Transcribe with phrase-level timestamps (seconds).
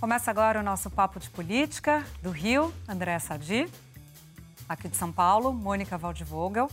[0.00, 3.70] Começa agora o nosso Papo de Política do Rio, André Sadi.
[4.66, 6.70] Aqui de São Paulo, Mônica Waldvogel.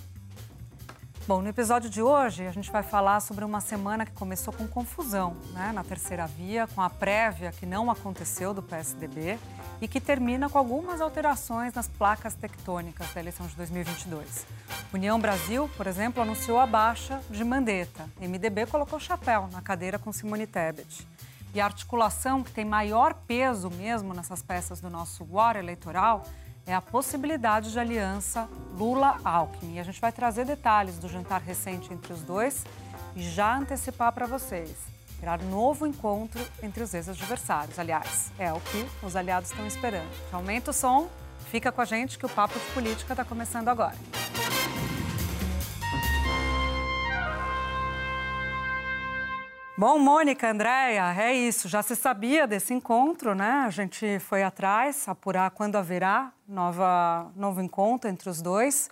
[1.28, 4.66] Bom, no episódio de hoje a gente vai falar sobre uma semana que começou com
[4.66, 9.38] confusão né, na terceira via, com a prévia que não aconteceu do PSDB
[9.82, 14.46] e que termina com algumas alterações nas placas tectônicas da eleição de 2022.
[14.94, 18.10] União Brasil, por exemplo, anunciou a baixa de Mandetta.
[18.22, 21.06] MDB colocou chapéu na cadeira com Simone Tebet.
[21.54, 26.24] E a articulação que tem maior peso mesmo nessas peças do nosso war eleitoral
[26.66, 29.76] é a possibilidade de aliança Lula-Alckmin.
[29.76, 32.66] E a gente vai trazer detalhes do jantar recente entre os dois
[33.16, 34.76] e já antecipar para vocês.
[35.20, 37.80] Terá novo encontro entre os ex-adversários.
[37.80, 40.10] Aliás, é o que os aliados estão esperando.
[40.32, 41.10] Aumenta o som,
[41.50, 43.96] fica com a gente que o Papo de Política está começando agora.
[49.80, 51.70] Bom, Mônica, Andréia, é isso.
[51.70, 53.64] Já se sabia desse encontro, né?
[53.64, 58.90] A gente foi atrás, apurar quando haverá nova, novo encontro entre os dois.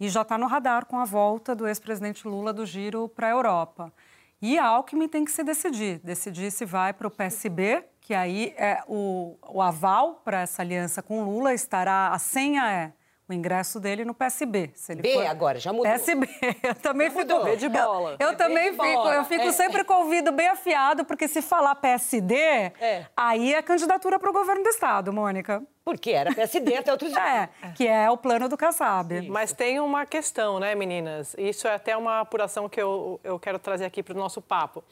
[0.00, 3.30] E já está no radar com a volta do ex-presidente Lula do Giro para a
[3.30, 3.92] Europa.
[4.40, 6.00] E a Alckmin tem que se decidir.
[6.02, 11.02] Decidir se vai para o PSB, que aí é o, o aval para essa aliança
[11.02, 11.52] com Lula.
[11.52, 12.92] Estará, a senha é
[13.28, 14.70] o ingresso dele no PSB.
[14.74, 15.26] Se ele B for...
[15.26, 15.90] agora, já mudou.
[15.90, 16.28] PSB.
[16.62, 17.32] Eu também já fico.
[17.32, 17.44] Mudou.
[17.44, 18.16] B de bola.
[18.18, 19.14] Eu, eu também fico, bola.
[19.14, 19.52] eu fico é.
[19.52, 23.06] sempre com o ouvido bem afiado, porque se falar PSD, é.
[23.16, 25.62] aí é candidatura para o governo do Estado, Mônica.
[25.84, 27.22] Porque era PSD até outros dias.
[27.22, 29.28] É, que é o plano do Kassab.
[29.28, 31.34] Mas tem uma questão, né, meninas?
[31.38, 34.84] Isso é até uma apuração que eu, eu quero trazer aqui para o nosso papo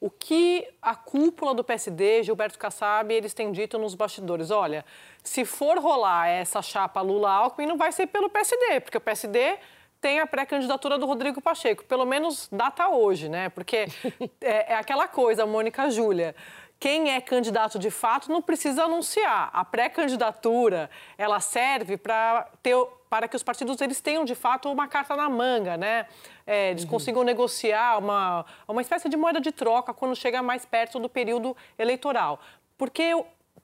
[0.00, 4.50] o que a cúpula do PSD, Gilberto Kassab, eles têm dito nos bastidores.
[4.50, 4.84] Olha,
[5.22, 9.58] se for rolar essa chapa Lula-Alckmin, não vai ser pelo PSD, porque o PSD
[10.00, 13.50] tem a pré-candidatura do Rodrigo Pacheco, pelo menos data hoje, né?
[13.50, 13.86] Porque
[14.40, 16.34] é, é aquela coisa, Mônica Júlia
[16.80, 19.50] quem é candidato de fato não precisa anunciar.
[19.52, 22.74] A pré-candidatura, ela serve para ter
[23.10, 26.06] para que os partidos eles tenham de fato uma carta na manga, né?
[26.46, 26.90] É, eles uhum.
[26.90, 31.56] consigam negociar uma, uma espécie de moeda de troca quando chega mais perto do período
[31.76, 32.38] eleitoral.
[32.78, 33.12] Porque,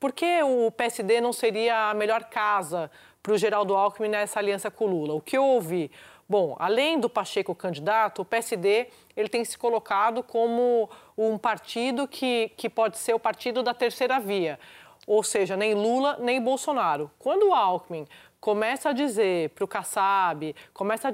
[0.00, 2.90] porque o PSD não seria a melhor casa
[3.22, 5.14] para o Geraldo Alckmin nessa aliança com o Lula?
[5.14, 5.92] O que eu ouvi?
[6.28, 12.50] Bom, além do Pacheco candidato, o PSD ele tem se colocado como um partido que,
[12.56, 14.58] que pode ser o partido da terceira via,
[15.06, 17.10] ou seja, nem Lula nem Bolsonaro.
[17.18, 18.06] Quando o Alckmin
[18.40, 21.12] começa a dizer para o Kassab, começa a,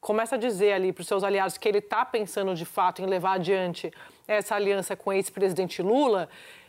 [0.00, 3.06] começa a dizer ali para os seus aliados que ele está pensando de fato em
[3.06, 3.92] levar adiante
[4.26, 6.28] essa aliança com o ex-presidente Lula,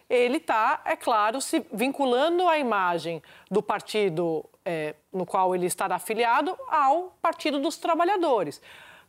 [0.09, 5.95] ele está, é claro, se vinculando a imagem do partido é, no qual ele estará
[5.95, 8.61] afiliado ao Partido dos Trabalhadores.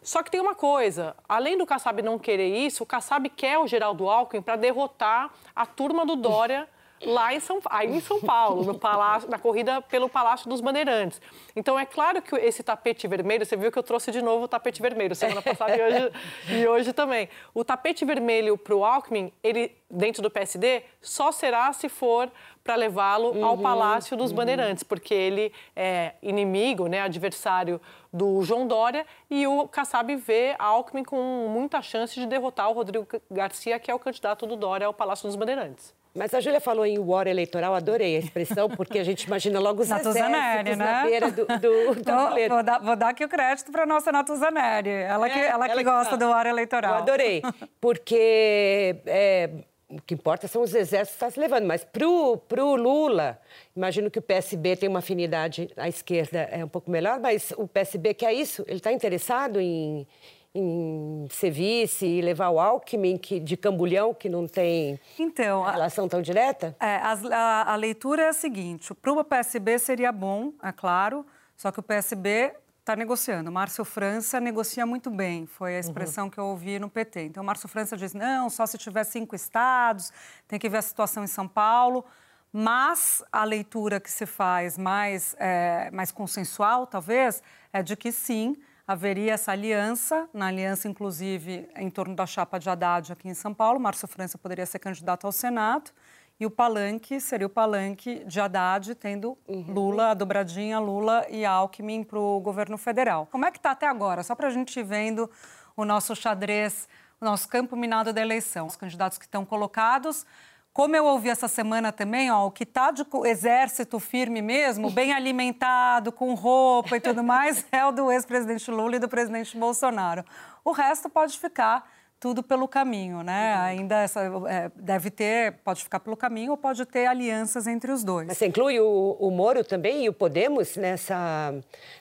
[0.05, 3.67] Só que tem uma coisa, além do Kassab não querer isso, o Kassab quer o
[3.67, 6.69] Geraldo Alckmin para derrotar a turma do Dória
[7.07, 11.21] lá em São, aí em São Paulo, no palácio, na corrida pelo Palácio dos Bandeirantes.
[11.55, 14.49] Então, é claro que esse tapete vermelho, você viu que eu trouxe de novo o
[14.49, 16.13] tapete vermelho, semana passada e hoje,
[16.51, 17.29] e hoje também.
[17.53, 22.31] O tapete vermelho para o Alckmin, ele, dentro do PSD, só será se for
[22.63, 24.39] para levá-lo uhum, ao Palácio dos uhum.
[24.39, 27.81] Bandeirantes, porque ele é inimigo, né, adversário
[28.15, 33.07] do João Dória, e o Kassab vê Alckmin com muita chance de derrotar o Rodrigo
[33.29, 35.93] Garcia, que é o candidato do Dória ao Palácio dos Bandeirantes.
[36.17, 39.83] Mas a Júlia falou em war eleitoral, adorei a expressão, porque a gente imagina logo
[39.83, 40.77] os Natuzaneri, né?
[40.77, 43.87] na beira do, do, do então, vou, dar, vou dar aqui o crédito para a
[43.87, 46.93] nossa Natuzaneri, ela que, é, ela, ela que gosta que do war eleitoral.
[46.93, 47.43] Eu adorei,
[47.81, 49.51] porque é,
[49.89, 53.39] o que importa são os exércitos que estão se levando, mas para o Lula,
[53.77, 57.69] imagino que o PSB tem uma afinidade à esquerda é um pouco melhor, mas o
[57.69, 58.65] PSB quer isso?
[58.67, 60.07] Ele está interessado em
[60.55, 66.07] em ser vice e levar o Alckmin que, de Cambulhão, que não tem então, relação
[66.07, 66.77] tão direta?
[66.79, 71.27] É, a, a, a leitura é a seguinte: para o PSB seria bom, é claro,
[71.57, 72.53] só que o PSB
[72.85, 73.51] está negociando.
[73.51, 76.31] Márcio França negocia muito bem, foi a expressão uhum.
[76.31, 77.25] que eu ouvi no PT.
[77.25, 80.13] Então, Márcio França diz: não, só se tiver cinco estados,
[80.47, 82.05] tem que ver a situação em São Paulo.
[82.53, 87.43] Mas a leitura que se faz mais, é, mais consensual, talvez,
[87.73, 88.55] é de que sim,
[88.87, 93.53] haveria essa aliança, na aliança, inclusive, em torno da chapa de Haddad aqui em São
[93.53, 93.81] Paulo.
[93.81, 95.91] Márcio França poderia ser candidato ao Senado
[96.39, 99.73] E o palanque seria o palanque de Haddad, tendo uhum.
[99.73, 103.29] Lula, a dobradinha Lula e Alckmin para o governo federal.
[103.31, 104.23] Como é que está até agora?
[104.25, 105.31] Só para a gente ir vendo
[105.77, 106.89] o nosso xadrez,
[107.21, 108.67] o nosso campo minado da eleição.
[108.67, 110.27] Os candidatos que estão colocados.
[110.73, 115.13] Como eu ouvi essa semana também, ó, o que está de exército firme mesmo, bem
[115.15, 120.25] alimentado, com roupa e tudo mais, é o do ex-presidente Lula e do presidente Bolsonaro.
[120.65, 121.89] O resto pode ficar
[122.25, 123.55] tudo pelo caminho, né?
[123.55, 123.63] Uhum.
[123.65, 128.03] Ainda essa, é, deve ter, pode ficar pelo caminho ou pode ter alianças entre os
[128.03, 128.27] dois.
[128.29, 131.55] Mas você inclui o, o Moro também e o Podemos nessa,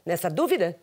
[0.05, 0.79] nessa dúvida?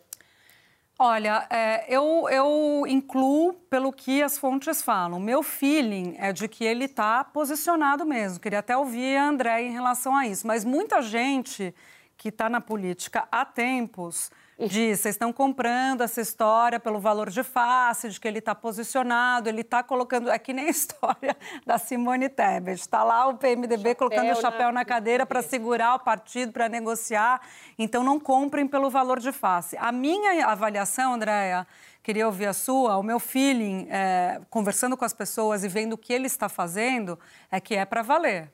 [0.99, 5.19] Olha, é, eu, eu incluo pelo que as fontes falam.
[5.19, 8.39] Meu feeling é de que ele está posicionado mesmo.
[8.39, 10.45] Queria até ouvir a André em relação a isso.
[10.45, 11.73] Mas muita gente
[12.15, 14.29] que está na política há tempos
[14.67, 19.49] diz: vocês estão comprando essa história pelo valor de face, de que ele está posicionado,
[19.49, 20.29] ele está colocando.
[20.29, 21.35] É que nem a história
[21.65, 22.79] da Simone Tebet.
[22.79, 26.51] Está lá o PMDB chapéu colocando o chapéu na, na cadeira para segurar o partido,
[26.51, 27.41] para negociar.
[27.77, 29.77] Então, não comprem pelo valor de face.
[29.77, 31.67] A minha avaliação, Andréia,
[32.03, 35.97] queria ouvir a sua, o meu feeling, é, conversando com as pessoas e vendo o
[35.97, 37.19] que ele está fazendo,
[37.51, 38.51] é que é para valer.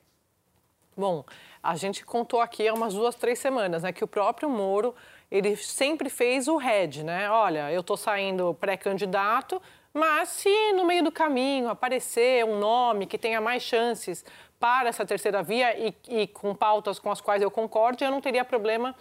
[0.96, 1.24] Bom,
[1.62, 4.94] a gente contou aqui há umas duas, três semanas, né, que o próprio Moro
[5.30, 7.30] ele sempre fez o head, né?
[7.30, 9.60] Olha, eu estou saindo pré-candidato,
[9.92, 14.24] mas se no meio do caminho aparecer um nome que tenha mais chances
[14.58, 18.20] para essa terceira via e, e com pautas com as quais eu concordo, eu não
[18.20, 18.94] teria problema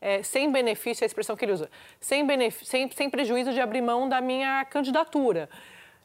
[0.00, 3.82] é, sem benefício, é a expressão que ele usa, sem, sem, sem prejuízo de abrir
[3.82, 5.48] mão da minha candidatura.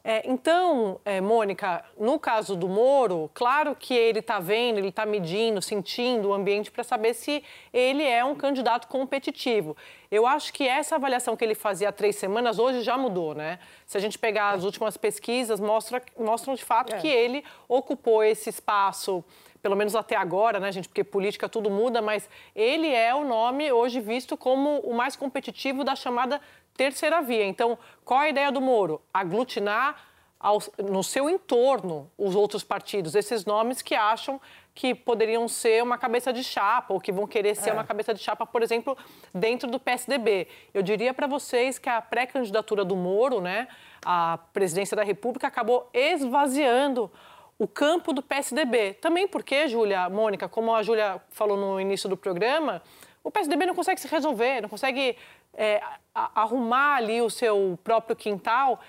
[0.08, 5.04] É, então, é, Mônica, no caso do Moro, claro que ele está vendo, ele está
[5.04, 7.44] medindo, sentindo o ambiente para saber se
[7.74, 9.76] ele é um candidato competitivo.
[10.12, 13.58] Eu acho que essa avaliação que ele fazia há três semanas hoje já mudou, né?
[13.88, 17.00] Se a gente pegar as últimas pesquisas, mostra, mostram de fato é.
[17.00, 19.26] que ele ocupou esse espaço
[19.60, 20.88] pelo menos até agora, né, gente?
[20.88, 25.84] Porque política tudo muda, mas ele é o nome hoje visto como o mais competitivo
[25.84, 26.40] da chamada
[26.76, 27.46] terceira via.
[27.46, 29.02] Então, qual a ideia do Moro?
[29.14, 29.96] Aglutinar
[30.40, 34.40] ao, no seu entorno os outros partidos, esses nomes que acham
[34.76, 37.74] que poderiam ser uma cabeça de chapa ou que vão querer ser é.
[37.74, 38.98] uma cabeça de chapa, por exemplo,
[39.34, 40.48] dentro do PSDB.
[40.74, 43.70] Eu diria para vocês que a pré-candidatura do Moro, né,
[44.06, 47.10] à presidência da República, acabou esvaziando
[47.58, 48.96] o campo do PSDB.
[48.96, 52.82] Também porque, Júlia, Mônica, como a Júlia falou no início do programa,
[53.26, 55.18] o PSDB não consegue se resolver, não consegue
[55.56, 55.82] é,
[56.14, 58.80] arrumar ali o seu próprio quintal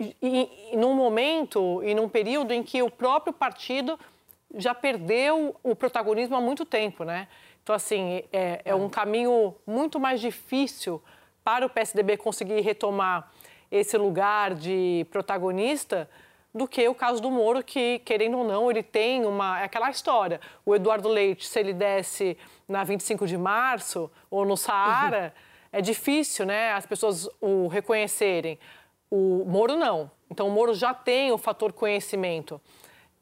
[0.00, 4.00] e, e, num momento e num período em que o próprio partido
[4.56, 7.28] já perdeu o protagonismo há muito tempo, né?
[7.62, 11.02] Então, assim, é, é um caminho muito mais difícil
[11.44, 13.30] para o PSDB conseguir retomar
[13.70, 16.08] esse lugar de protagonista
[16.54, 19.60] do que o caso do Moro, que, querendo ou não, ele tem uma.
[19.60, 20.40] É aquela história.
[20.64, 22.36] O Eduardo Leite, se ele desse
[22.68, 25.34] na 25 de março ou no Saara.
[25.36, 28.56] Uhum é difícil né, as pessoas o reconhecerem.
[29.10, 30.08] O Moro não.
[30.30, 32.60] Então, o Moro já tem o fator conhecimento.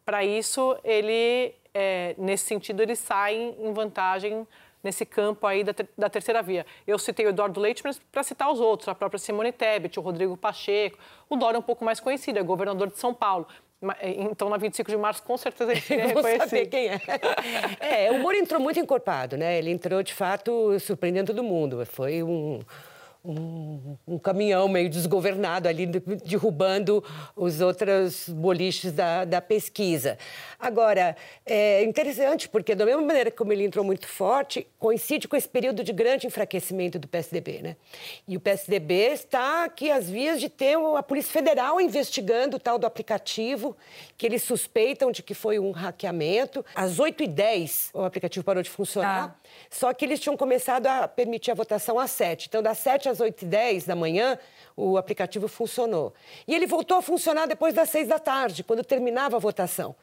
[0.04, 4.46] Para isso, ele, é, nesse sentido, ele sai em vantagem
[4.82, 6.66] nesse campo aí da, da terceira via.
[6.86, 10.02] Eu citei o Eduardo Leite, mas para citar os outros, a própria Simone Tebet, o
[10.02, 10.98] Rodrigo Pacheco,
[11.28, 13.46] o Dória é um pouco mais conhecido, é governador de São Paulo.
[14.00, 16.48] Eh, então, na 25 de março, com certeza ele seria reconhecido.
[16.48, 17.00] saber quem é.
[18.06, 18.10] é.
[18.12, 19.58] O Moro entrou muito encorpado, né?
[19.58, 21.84] Ele entrou, de fato, surpreendendo todo mundo.
[21.86, 22.60] Foi um
[23.24, 27.04] um, um, caminhão meio desgovernado ali, derrubando
[27.36, 30.18] os outros boliches da, da pesquisa.
[30.58, 35.48] Agora, é interessante porque, da mesma maneira como ele entrou muito forte, coincide com esse
[35.48, 37.76] período de grande enfraquecimento do PSDB, né?
[38.26, 42.78] E o PSDB está aqui às vias de ter a Polícia Federal investigando o tal
[42.78, 43.76] do aplicativo,
[44.16, 46.64] que eles suspeitam de que foi um hackeamento.
[46.74, 49.48] Às 8h10, o aplicativo parou de funcionar, ah.
[49.70, 53.11] só que eles tinham começado a permitir a votação às 7 Então, das 7 às
[53.18, 54.38] 8h10 da manhã,
[54.76, 56.12] o aplicativo funcionou.
[56.46, 59.94] E ele voltou a funcionar depois das 6 da tarde, quando terminava a votação.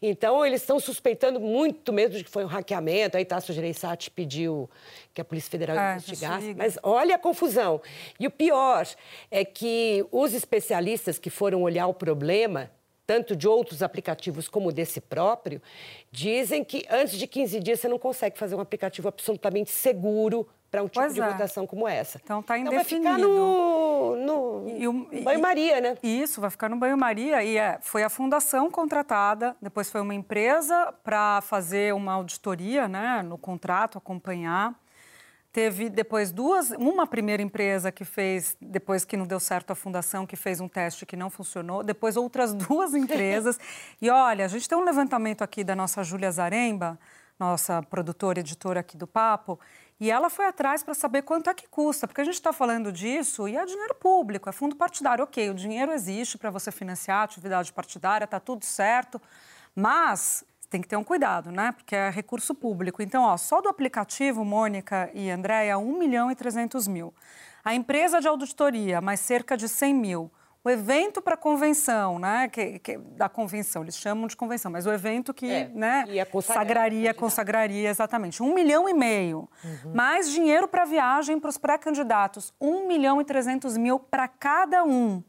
[0.00, 3.16] Então, eles estão suspeitando muito mesmo de que foi um hackeamento.
[3.16, 4.68] Aí Tasso Gereissati pediu
[5.12, 6.54] que a Polícia Federal ah, investigasse.
[6.54, 7.80] Mas olha a confusão.
[8.18, 8.86] E o pior
[9.30, 12.70] é que os especialistas que foram olhar o problema
[13.06, 15.60] tanto de outros aplicativos como desse próprio,
[16.10, 20.82] dizem que antes de 15 dias você não consegue fazer um aplicativo absolutamente seguro para
[20.82, 21.28] um tipo pois de é.
[21.28, 22.18] votação como essa.
[22.24, 23.08] Então está indefinido.
[23.08, 25.98] Então vai ficar no, no banho-maria, né?
[26.02, 27.44] Isso, vai ficar no banho-maria.
[27.44, 33.22] E é, foi a fundação contratada, depois foi uma empresa para fazer uma auditoria né,
[33.22, 34.74] no contrato, acompanhar.
[35.52, 40.26] Teve depois duas, uma primeira empresa que fez, depois que não deu certo a fundação,
[40.26, 43.60] que fez um teste que não funcionou, depois outras duas empresas.
[44.00, 46.98] e olha, a gente tem um levantamento aqui da nossa Júlia Zaremba,
[47.38, 49.58] nossa produtora, editora aqui do Papo,
[50.02, 52.90] e ela foi atrás para saber quanto é que custa, porque a gente está falando
[52.90, 55.22] disso e é dinheiro público, é fundo partidário.
[55.22, 59.22] Ok, o dinheiro existe para você financiar a atividade partidária, está tudo certo,
[59.76, 61.70] mas tem que ter um cuidado, né?
[61.70, 63.00] Porque é recurso público.
[63.00, 67.14] Então, ó, só do aplicativo, Mônica e Andréia, 1 milhão e 300 mil.
[67.64, 70.32] A empresa de auditoria, mais cerca de 100 mil.
[70.64, 72.48] O evento para convenção, né?
[72.48, 76.24] Que, que, da convenção, eles chamam de convenção, mas o evento que É, né, ia
[76.24, 78.42] consagrar, sagraria, consagraria, exatamente.
[78.42, 79.48] Um milhão e meio.
[79.64, 79.94] Uhum.
[79.94, 82.54] Mais dinheiro para viagem para os pré-candidatos.
[82.60, 85.22] Um milhão e trezentos mil para cada um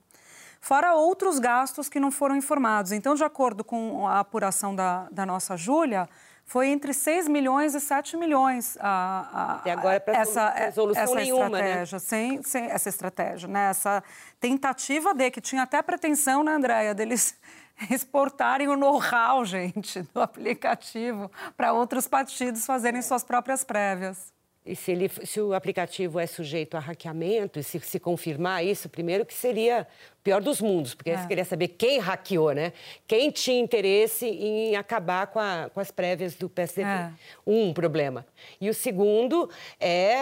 [0.64, 2.94] fora outros gastos que não foram informados.
[2.94, 6.08] Então, de acordo com a apuração da, da nossa Júlia,
[6.54, 11.16] foi entre 6 milhões e 7 milhões a, a, Até agora, pra essa, resolução essa
[11.16, 11.60] nenhuma, né?
[11.62, 13.72] estratégia, sem, sem essa estratégia, né?
[13.72, 14.04] essa
[14.40, 17.36] tentativa de, que tinha até pretensão, né, Andréia, deles
[17.90, 24.32] exportarem o know-how, gente, do aplicativo para outros partidos fazerem suas próprias prévias.
[24.66, 28.88] E se, ele, se o aplicativo é sujeito a hackeamento, e se, se confirmar isso,
[28.88, 29.86] primeiro que seria
[30.20, 31.18] o pior dos mundos, porque É.
[31.18, 32.72] você queria saber quem hackeou, né?
[33.06, 36.90] Quem tinha interesse em acabar com, a- com as prévias do PSDB.
[36.90, 37.12] É.
[37.46, 38.26] Um problema.
[38.62, 40.14] E o segundo é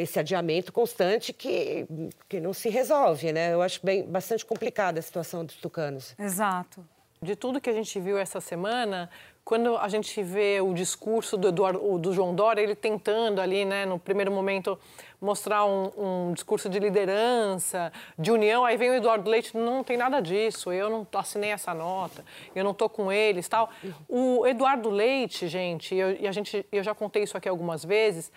[0.00, 1.86] esse adiamento constante que,
[2.30, 3.52] que não se resolve, né?
[3.52, 6.14] Eu acho bem, bastante complicada a situação dos tucanos.
[6.18, 6.82] Exato.
[7.20, 9.08] De tudo que a gente viu essa semana,
[9.44, 13.84] quando a gente vê o discurso do, Eduardo, do João Dória, ele tentando ali, né,
[13.84, 14.78] no primeiro momento,
[15.20, 19.96] mostrar um, um discurso de liderança, de união, aí vem o Eduardo Leite, não tem
[19.96, 23.70] nada disso, eu não assinei essa nota, eu não estou com eles tal.
[24.08, 28.32] O Eduardo Leite, gente, eu, e a gente, eu já contei isso aqui algumas vezes,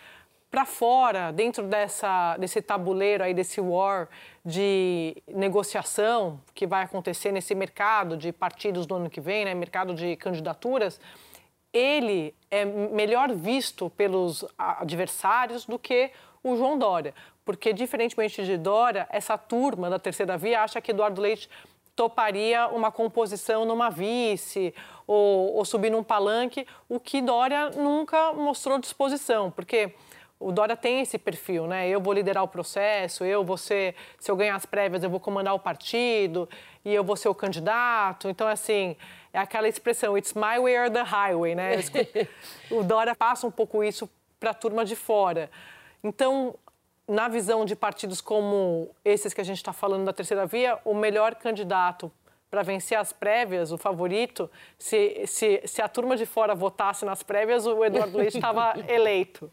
[0.56, 4.08] para fora, dentro dessa, desse tabuleiro aí, desse war
[4.46, 9.94] de negociação que vai acontecer nesse mercado de partidos do ano que vem, né, mercado
[9.94, 10.98] de candidaturas,
[11.74, 16.10] ele é melhor visto pelos adversários do que
[16.42, 17.14] o João Dória.
[17.44, 21.50] Porque, diferentemente de Dória, essa turma da terceira via acha que Eduardo Leite
[21.98, 24.74] toparia uma composição numa vice
[25.06, 29.94] ou, ou subir num palanque, o que Dória nunca mostrou disposição, porque
[30.39, 31.88] o Dória tem esse perfil, né?
[31.88, 35.20] Eu vou liderar o processo, eu vou ser, se eu ganhar as prévias, eu vou
[35.20, 36.48] comandar o partido
[36.84, 38.30] e eu vou ser o candidato.
[38.30, 38.96] Então, assim,
[39.32, 41.77] é aquela expressão, it's my way or the highway, né?
[42.70, 45.50] o Dória passa um pouco isso para a turma de fora.
[46.04, 46.56] Então,
[47.08, 50.94] na visão de partidos como esses que a gente está falando da terceira via, o
[50.94, 52.12] melhor candidato
[52.50, 57.24] para vencer as prévias, o favorito, se, se, se a turma de fora votasse nas
[57.24, 59.51] prévias, o Eduardo Leite estava eleito.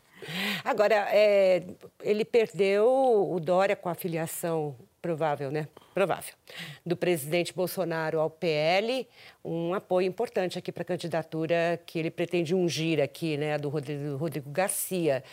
[0.64, 1.64] Agora, é,
[2.02, 5.68] ele perdeu o Dória com a filiação provável, né?
[5.92, 6.34] Provável.
[6.84, 9.06] Do presidente Bolsonaro ao PL,
[9.44, 13.58] um apoio importante aqui para a candidatura que ele pretende ungir aqui, né?
[13.58, 15.24] Do Rodrigo, Garcia.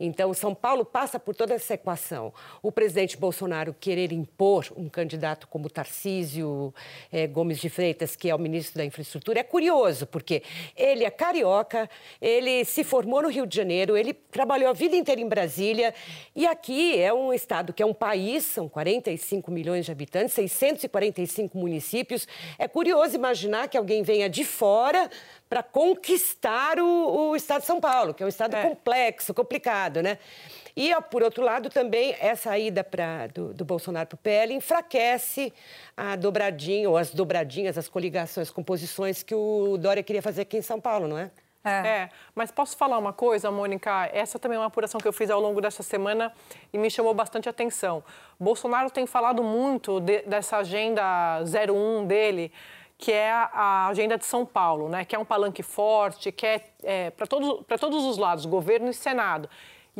[0.00, 2.32] Então, São Paulo passa por toda essa equação.
[2.62, 6.74] O presidente Bolsonaro querer impor um candidato como Tarcísio
[7.12, 10.42] eh, Gomes de Freitas, que é o ministro da Infraestrutura, é curioso, porque
[10.76, 11.88] ele é carioca,
[12.20, 15.94] ele se formou no Rio de Janeiro, ele trabalhou a vida inteira em Brasília,
[16.34, 21.56] e aqui é um estado que é um país, são 45 milhões de habitantes, 645
[21.58, 22.26] municípios.
[22.58, 25.10] É curioso imaginar que alguém venha de fora
[25.48, 28.62] para conquistar o, o estado de São Paulo, que é um estado É.
[28.62, 30.18] complexo, complicado, né?
[30.76, 35.52] E, por outro lado, também essa ida pra, do, do Bolsonaro para o PL enfraquece
[35.96, 40.62] a dobradinha, ou as dobradinhas, as coligações, composições que o Dória queria fazer aqui em
[40.62, 41.30] São Paulo, não é?
[41.64, 44.08] É, mas posso falar uma coisa, Mônica?
[44.12, 46.32] Essa também é uma apuração que eu fiz ao longo dessa semana
[46.72, 48.02] e me chamou bastante atenção.
[48.38, 52.52] Bolsonaro tem falado muito de- dessa agenda 01 dele,
[52.96, 55.04] que é a, agenda de São Paulo, né?
[55.04, 58.88] Que é um palanque forte, que é, é para todos, para todos os lados, governo
[58.88, 59.48] e Senado.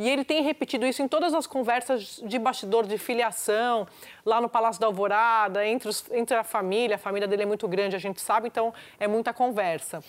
[0.01, 3.85] E ele tem repetido isso em todas as conversas de bastidor de filiação,
[4.25, 6.95] lá no Palácio da Alvorada, entre, os- entre a família.
[6.95, 10.01] A família dele é muito grande, a gente sabe, então é muita conversa.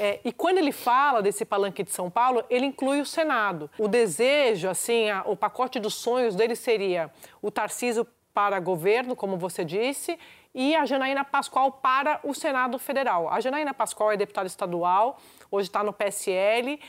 [0.00, 3.70] É, e quando ele fala desse palanque de São Paulo, ele inclui o Senado.
[3.78, 7.08] O desejo, assim, a- o pacote dos sonhos dele seria
[7.40, 10.18] o Tarcísio para governo, como você disse,
[10.52, 13.28] e a Janaína Pascoal para o Senado Federal.
[13.30, 15.18] A Janaína Pascoal é deputada estadual,
[15.52, 16.80] hoje está no PSL,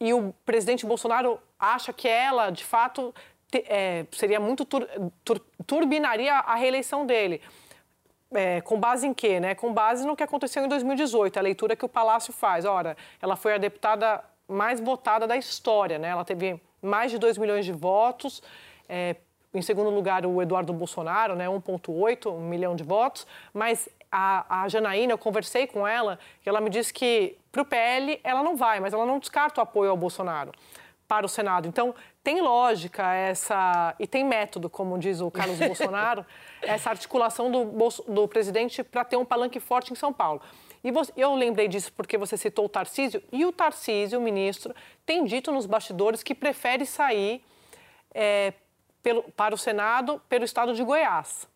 [0.00, 3.14] e o presidente Bolsonaro acha que ela, de fato,
[3.48, 4.88] te- é, seria muito tur-
[5.24, 7.40] tur- turbinaria a reeleição dele.
[8.34, 9.38] É, com base em quê?
[9.38, 9.54] Né?
[9.54, 12.64] Com base no que aconteceu em 2018, a leitura que o Palácio faz.
[12.64, 16.08] Ora, ela foi a deputada mais votada da história, né?
[16.08, 18.42] Ela teve mais de 2 milhões de votos.
[18.88, 19.16] É,
[19.54, 23.26] em segundo lugar, o Eduardo Bolsonaro, né, 1,8 milhão de votos.
[23.52, 27.64] Mas a, a Janaína, eu conversei com ela, e ela me disse que para o
[27.66, 30.52] PL ela não vai, mas ela não descarta o apoio ao Bolsonaro
[31.06, 31.68] para o Senado.
[31.68, 36.24] Então, tem lógica essa e tem método, como diz o Carlos Bolsonaro,
[36.62, 40.40] essa articulação do, do presidente para ter um palanque forte em São Paulo.
[40.84, 44.74] E você, eu lembrei disso porque você citou o Tarcísio, e o Tarcísio, o ministro,
[45.06, 47.44] tem dito nos bastidores que prefere sair
[48.12, 48.52] é,
[49.02, 51.48] pelo, para o Senado pelo estado de Goiás.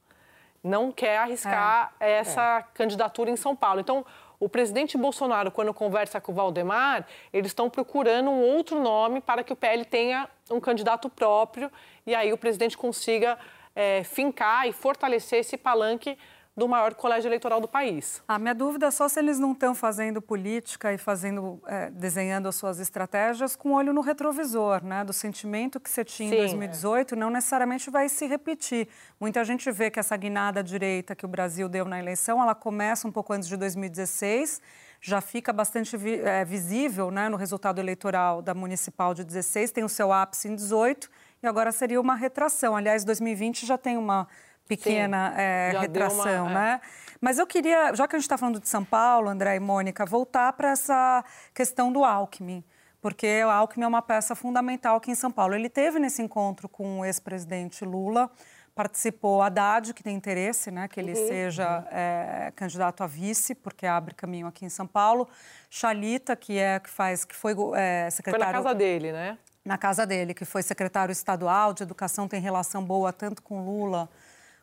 [0.62, 2.64] Não quer arriscar é, essa é.
[2.74, 3.80] candidatura em São Paulo.
[3.80, 4.04] Então,
[4.38, 9.42] o presidente Bolsonaro, quando conversa com o Valdemar, eles estão procurando um outro nome para
[9.42, 11.70] que o PL tenha um candidato próprio
[12.06, 13.38] e aí o presidente consiga
[13.74, 16.18] é, fincar e fortalecer esse palanque
[16.56, 18.22] do maior colégio eleitoral do país.
[18.26, 22.48] A minha dúvida é só se eles não estão fazendo política e fazendo, é, desenhando
[22.48, 25.04] as suas estratégias com olho no retrovisor, né?
[25.04, 27.18] Do sentimento que você tinha Sim, em 2018 é.
[27.18, 28.88] não necessariamente vai se repetir.
[29.20, 33.06] Muita gente vê que essa guinada direita que o Brasil deu na eleição, ela começa
[33.06, 34.62] um pouco antes de 2016
[34.98, 39.84] já fica bastante vi, é, visível né, no resultado eleitoral da municipal de 16, tem
[39.84, 41.10] o seu ápice em 18
[41.42, 42.74] e agora seria uma retração.
[42.74, 44.26] Aliás, 2020 já tem uma
[44.66, 46.54] pequena é, retração, uma, é.
[46.54, 46.80] né?
[47.20, 50.04] Mas eu queria, já que a gente está falando de São Paulo, André e Mônica,
[50.04, 52.62] voltar para essa questão do Alckmin,
[53.00, 55.54] porque o Alckmin é uma peça fundamental aqui em São Paulo.
[55.54, 58.30] Ele teve nesse encontro com o ex-presidente Lula,
[58.74, 61.28] participou Haddad, que tem interesse, né, que ele uhum.
[61.28, 65.26] seja é, candidato a vice, porque abre caminho aqui em São Paulo.
[65.70, 68.44] Chalita, que é que faz, que foi é, secretário.
[68.44, 69.38] Foi na casa dele, né?
[69.64, 74.08] Na casa dele, que foi secretário estadual de educação, tem relação boa tanto com Lula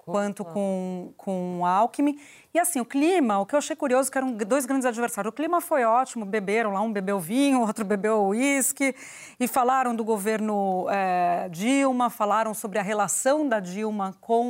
[0.05, 2.19] quanto com, com o Alckmin.
[2.53, 5.31] E assim, o clima, o que eu achei curioso, que eram dois grandes adversários.
[5.31, 8.93] O clima foi ótimo, beberam lá, um bebeu vinho, outro bebeu uísque,
[9.39, 14.45] e falaram do governo é, Dilma, falaram sobre a relação da Dilma com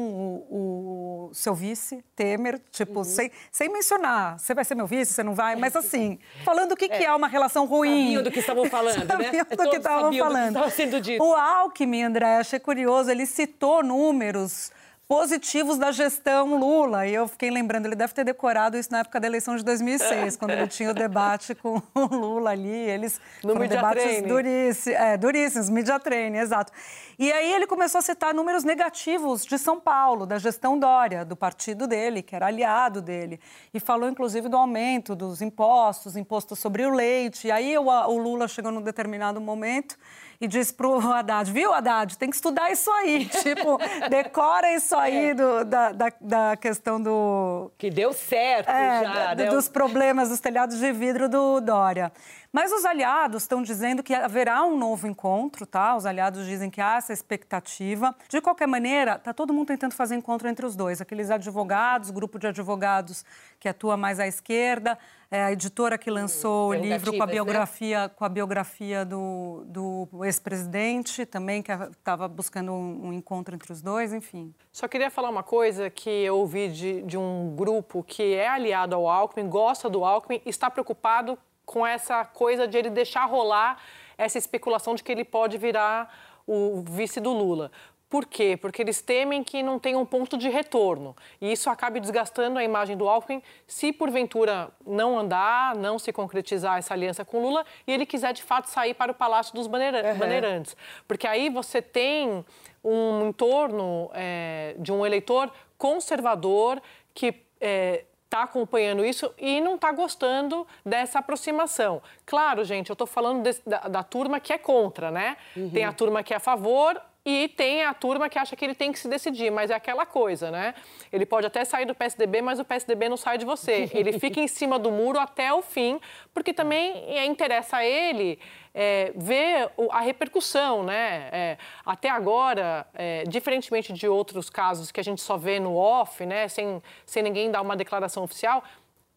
[0.49, 3.03] o, o seu vice, Temer, tipo, uhum.
[3.03, 6.75] sem, sem mencionar, você vai ser meu vice, você não vai, mas assim, falando o
[6.75, 8.05] que é, que é uma relação ruim.
[8.05, 9.05] Sabiam do que estavam falando, né?
[9.55, 10.63] do que estavam falando.
[10.63, 11.23] Que sendo dito.
[11.23, 14.71] O Alckmin, André, achei curioso, ele citou números
[15.13, 17.05] positivos da gestão Lula.
[17.05, 20.37] E eu fiquei lembrando, ele deve ter decorado isso na época da eleição de 2006,
[20.37, 22.67] quando ele tinha o debate com o Lula ali.
[22.67, 26.73] Eles no foram debates duríssimos, é, duríssimos, media training, exato.
[27.19, 31.35] E aí ele começou a citar números negativos de São Paulo, da gestão Dória, do
[31.35, 33.39] partido dele, que era aliado dele.
[33.71, 37.49] E falou, inclusive, do aumento dos impostos, imposto sobre o leite.
[37.49, 39.95] E aí o, o Lula chegou num determinado momento
[40.43, 43.25] e disse pro Haddad, viu, Haddad, tem que estudar isso aí.
[43.41, 43.79] tipo,
[44.09, 45.33] decora isso aí é.
[45.33, 47.71] do, da, da, da, questão do...
[47.77, 49.33] Que deu certo é, já.
[49.33, 52.11] Do, dos problemas dos telhados de vidro do Dória.
[52.53, 55.95] Mas os aliados estão dizendo que haverá um novo encontro, tá?
[55.95, 58.15] Os aliados dizem que há essa expectativa.
[58.29, 61.01] De qualquer maneira, está todo mundo tentando fazer encontro entre os dois.
[61.01, 63.25] Aqueles advogados, grupo de advogados
[63.59, 64.99] que atua mais à esquerda,
[65.31, 67.31] é a editora que lançou o livro com a né?
[67.31, 68.09] biografia, né?
[68.09, 73.81] com a biografia do, do ex-presidente, também que estava buscando um, um, encontro entre os
[73.81, 74.53] dois, enfim.
[74.71, 78.93] Só queria falar uma coisa que eu ouvi de, de um grupo que é aliado
[78.93, 83.77] ao Alckmin, gosta do Alckmin, está preocupado com essa coisa de ele deixar rolar
[84.17, 86.13] essa especulação de que ele pode virar
[86.45, 87.71] o vice do Lula.
[88.09, 88.55] Por quê?
[88.55, 91.15] Porque eles temem que não tenha um ponto de retorno.
[91.41, 96.77] E isso acabe desgastando a imagem do Alckmin se, porventura, não andar, não se concretizar
[96.77, 100.73] essa aliança com Lula e ele quiser, de fato, sair para o Palácio dos Bandeirantes.
[100.73, 100.77] Uhum.
[101.07, 102.45] Porque aí você tem
[102.83, 106.79] um entorno é, de um eleitor conservador
[107.15, 107.33] que...
[107.59, 112.01] É, está acompanhando isso e não está gostando dessa aproximação.
[112.25, 115.37] Claro, gente, eu estou falando desse, da, da, turma que é contra, né?
[115.55, 115.69] Uhum.
[115.69, 118.75] Tem a turma que é a favor e tem a turma que acha que ele
[118.75, 120.75] tem que se decidir, mas é aquela coisa, né?
[121.11, 123.89] Ele pode até sair do PSDB, mas o PSDB não sai de você.
[123.95, 126.01] Ele fica em cima do muro até o fim,
[126.33, 128.39] porque também interessa a ele
[128.73, 131.29] é, ver a repercussão, né?
[131.31, 136.25] É, até agora, é, diferentemente de outros casos que a gente só vê no off,
[136.25, 136.49] né?
[136.49, 138.63] Sem, sem ninguém dar uma declaração oficial,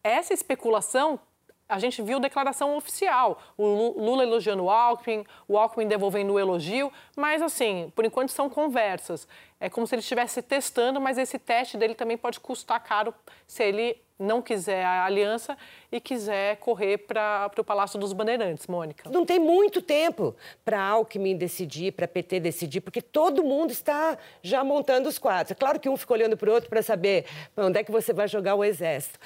[0.01, 1.19] essa especulação
[1.67, 3.39] a gente viu declaração oficial.
[3.57, 8.49] O Lula elogiando o Alckmin, o Alckmin devolvendo o elogio, mas assim, por enquanto são
[8.49, 9.27] conversas.
[9.59, 13.13] É como se ele estivesse testando, mas esse teste dele também pode custar caro
[13.45, 15.57] se ele não quiser a aliança
[15.91, 19.09] e quiser correr para o Palácio dos Bandeirantes, Mônica.
[19.09, 24.63] Não tem muito tempo para Alckmin decidir, para PT decidir, porque todo mundo está já
[24.63, 25.51] montando os quadros.
[25.51, 28.11] É claro que um fica olhando para o outro para saber onde é que você
[28.11, 29.19] vai jogar o exército.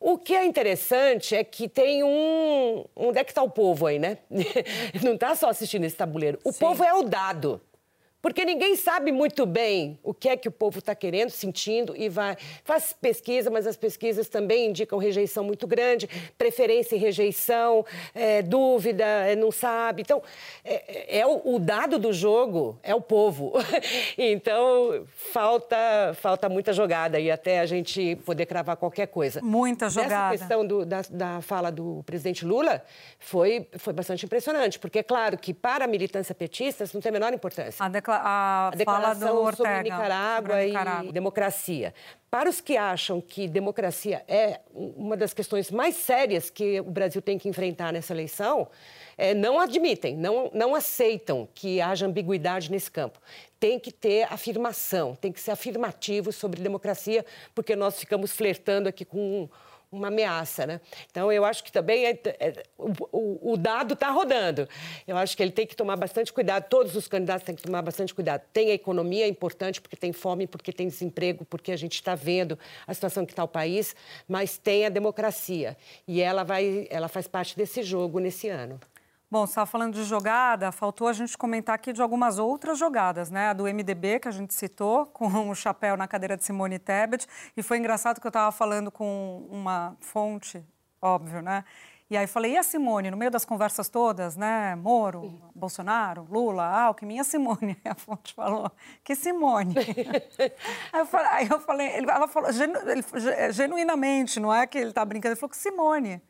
[0.00, 2.84] O que é interessante é que tem um.
[2.94, 4.18] Onde é que está o povo aí, né?
[5.02, 6.38] Não está só assistindo esse tabuleiro.
[6.44, 6.58] O Sim.
[6.60, 7.60] povo é o dado.
[8.20, 12.08] Porque ninguém sabe muito bem o que é que o povo está querendo, sentindo, e
[12.08, 12.36] vai.
[12.64, 19.04] Faz pesquisa, mas as pesquisas também indicam rejeição muito grande, preferência e rejeição, é, dúvida,
[19.04, 20.02] é, não sabe.
[20.02, 20.20] Então,
[20.64, 23.52] é, é o, o, dado do jogo é o povo.
[24.18, 25.76] então, falta,
[26.14, 29.40] falta muita jogada e até a gente poder cravar qualquer coisa.
[29.40, 30.34] Muita jogada.
[30.34, 32.82] Essa questão do, da, da fala do presidente Lula
[33.20, 37.10] foi, foi bastante impressionante, porque é claro que para a militância petista isso não tem
[37.10, 37.84] a menor importância.
[37.84, 41.94] A a, a declaração sobre Ortega, Nicarágua, sobre Nicarágua e democracia.
[42.30, 47.22] Para os que acham que democracia é uma das questões mais sérias que o Brasil
[47.22, 48.68] tem que enfrentar nessa eleição,
[49.16, 53.18] é, não admitem, não, não aceitam que haja ambiguidade nesse campo.
[53.58, 59.04] Tem que ter afirmação, tem que ser afirmativo sobre democracia, porque nós ficamos flertando aqui
[59.04, 59.48] com
[59.90, 60.80] uma ameaça, né?
[61.10, 64.68] Então eu acho que também é, é, o, o, dado está rodando.
[65.06, 66.68] Eu acho que ele tem que tomar bastante cuidado.
[66.68, 68.42] Todos os candidatos têm que tomar bastante cuidado.
[68.52, 72.14] Tem a economia é importante porque tem fome, porque tem desemprego, porque a gente está
[72.14, 73.96] vendo a situação que está o país,
[74.28, 78.78] mas tem a democracia e ela vai, ela faz parte desse jogo nesse ano.
[79.30, 83.30] Bom, você estava falando de jogada, faltou a gente comentar aqui de algumas outras jogadas,
[83.30, 83.50] né?
[83.50, 87.26] A do MDB, que a gente citou, com o chapéu na cadeira de Simone Tebet.
[87.54, 90.64] E foi engraçado que eu estava falando com uma fonte,
[91.02, 91.62] óbvio, né?
[92.08, 94.74] E aí falei, e a Simone, no meio das conversas todas, né?
[94.76, 95.42] Moro, Sim.
[95.54, 97.76] Bolsonaro, Lula, Alckmin, e a Simone?
[97.84, 98.72] a fonte falou,
[99.04, 99.74] que Simone?
[100.90, 102.78] aí, eu falei, aí eu falei, ela falou, genu,
[103.50, 106.22] genuinamente, não é que ele está brincando, ele falou que Simone.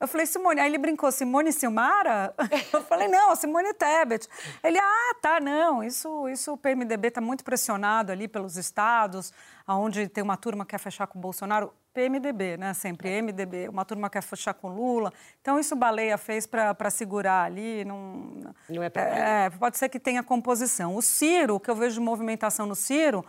[0.00, 2.32] Eu falei, Simone, aí ele brincou, Simone Silmara?
[2.72, 4.28] Eu falei, não, Simone Tebet.
[4.62, 9.32] Ele, ah, tá, não, isso, isso o PMDB está muito pressionado ali pelos estados,
[9.66, 11.72] onde tem uma turma que quer fechar com o Bolsonaro.
[11.92, 12.74] PMDB, né?
[12.74, 15.12] Sempre MDB, uma turma quer fechar com Lula.
[15.40, 17.84] Então, isso Baleia fez para segurar ali.
[17.84, 20.94] Não, não é, pra é Pode ser que tenha composição.
[20.94, 23.24] O Ciro, o que eu vejo de movimentação no Ciro,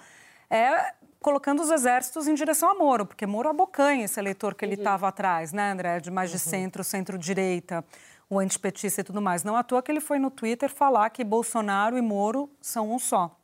[0.52, 4.76] é colocando os exércitos em direção a Moro, porque Moro abocanha esse eleitor que ele
[4.76, 5.10] estava uhum.
[5.10, 6.00] atrás, né, André?
[6.00, 6.42] De mais de uhum.
[6.42, 7.84] centro, centro-direita,
[8.30, 9.44] o antipetista e tudo mais.
[9.44, 13.00] Não à toa que ele foi no Twitter falar que Bolsonaro e Moro são um
[13.00, 13.36] só.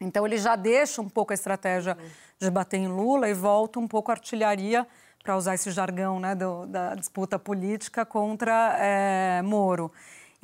[0.00, 2.08] Então ele já deixa um pouco a estratégia uhum.
[2.38, 4.86] de bater em Lula e volta um pouco a artilharia,
[5.24, 9.90] para usar esse jargão né, do, da disputa política, contra é, Moro.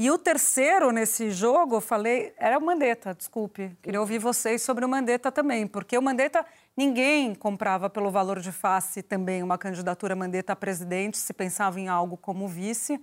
[0.03, 3.77] E o terceiro nesse jogo, eu falei, era o Mandetta, desculpe.
[3.83, 6.43] Queria ouvir vocês sobre o Mandetta também, porque o Mandetta,
[6.75, 11.89] ninguém comprava pelo valor de face também uma candidatura Mandetta a presidente, se pensava em
[11.89, 12.99] algo como vice,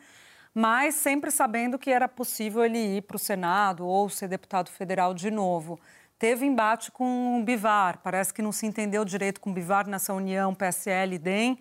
[0.56, 5.14] mas sempre sabendo que era possível ele ir para o Senado ou ser deputado federal
[5.14, 5.80] de novo.
[6.18, 10.16] Teve embate com o Bivar, parece que não se entendeu direito com o Bivar nessa
[10.16, 11.60] união PSL-DEM, e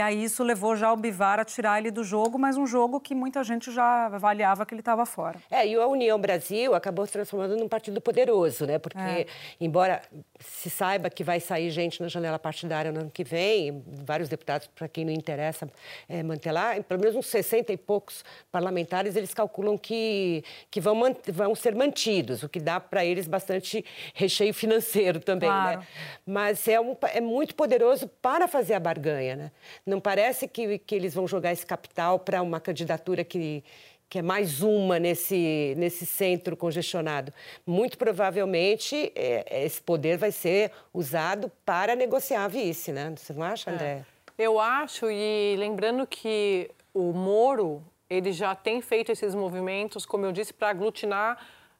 [0.00, 3.14] aí isso levou já o Bivar a tirar ele do jogo, mas um jogo que
[3.14, 5.38] muita gente já avaliava que ele estava fora.
[5.50, 8.78] É, e a União Brasil acabou se transformando num partido poderoso, né?
[8.78, 9.26] Porque, é.
[9.60, 10.02] embora
[10.40, 14.66] se saiba que vai sair gente na janela partidária no ano que vem, vários deputados,
[14.68, 15.68] para quem não interessa
[16.08, 21.00] é, manter lá, pelo menos uns 60 e poucos parlamentares, eles calculam que, que vão,
[21.32, 25.54] vão ser mantidos, o que dá para eles bastante recheio financeiro também, né?
[25.54, 25.80] claro.
[25.80, 25.86] né?
[26.26, 29.50] Mas é, um, é muito poderoso para fazer a barganha, né?
[29.86, 33.62] Não parece que, que eles vão jogar esse capital para uma candidatura que,
[34.08, 37.32] que é mais uma nesse, nesse centro congestionado.
[37.64, 43.14] Muito provavelmente é, esse poder vai ser usado para negociar a vice, né?
[43.16, 43.86] Você não acha, André?
[43.86, 44.04] É.
[44.36, 50.32] Eu acho, e lembrando que o Moro ele já tem feito esses movimentos, como eu
[50.32, 51.38] disse, para aglutinar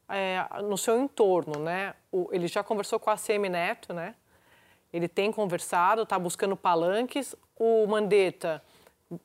[0.08, 1.94] é, no seu entorno, né?
[2.10, 4.14] O, ele já conversou com a CM Neto, né?
[4.92, 7.34] Ele tem conversado, está buscando palanques.
[7.58, 8.62] O Mandetta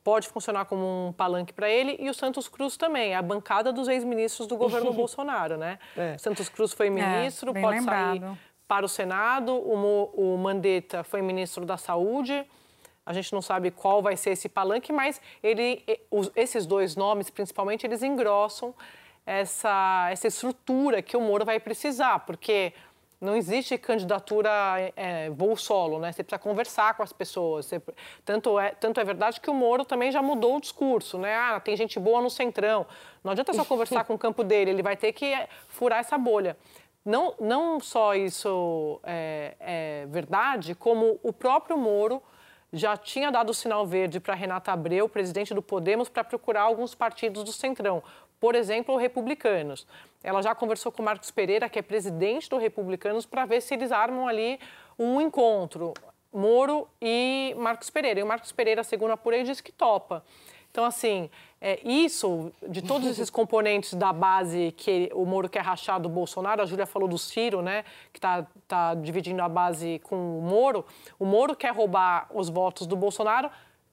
[0.04, 3.88] pode funcionar como um palanque para ele e o Santos Cruz também, a bancada dos
[3.88, 5.78] ex-ministros do governo Bolsonaro, né?
[5.96, 6.16] É.
[6.18, 8.20] Santos Cruz foi é, ministro, é, pode lembrado.
[8.20, 9.52] sair para o Senado.
[9.52, 12.46] O, o Mandetta foi ministro da Saúde.
[13.04, 15.84] A gente não sabe qual vai ser esse palanque, mas ele,
[16.36, 18.72] esses dois nomes, principalmente, eles engrossam
[19.26, 22.72] essa, essa estrutura que o Moro vai precisar, porque
[23.22, 24.50] não existe candidatura
[24.96, 26.10] é, voo solo, né?
[26.10, 27.66] Você precisa conversar com as pessoas.
[27.66, 27.80] Você,
[28.24, 31.32] tanto, é, tanto é verdade que o Moro também já mudou o discurso, né?
[31.36, 32.84] Ah, tem gente boa no centrão.
[33.22, 36.18] Não adianta só conversar com o campo dele, ele vai ter que é, furar essa
[36.18, 36.56] bolha.
[37.04, 42.20] não, não só isso é, é verdade, como o próprio Moro
[42.72, 46.94] já tinha dado o sinal verde para Renata Abreu, presidente do Podemos, para procurar alguns
[46.94, 48.02] partidos do Centrão,
[48.42, 49.86] por exemplo, Republicanos.
[50.20, 53.72] Ela já conversou com o Marcos Pereira, que é presidente do Republicanos, para ver se
[53.72, 54.58] eles armam ali
[54.98, 55.94] um encontro.
[56.32, 58.18] Moro e Marcos Pereira.
[58.18, 60.24] E o Marcos Pereira, segundo a Purei, disse que topa.
[60.72, 66.00] Então, assim, é, isso, de todos esses componentes da base que o Moro quer rachar
[66.00, 70.40] do Bolsonaro, a Júlia falou do Ciro, né, que está tá dividindo a base com
[70.40, 70.84] o Moro,
[71.16, 73.48] o Moro quer roubar os votos do Bolsonaro